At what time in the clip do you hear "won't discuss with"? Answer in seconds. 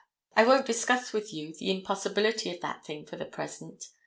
0.45-1.31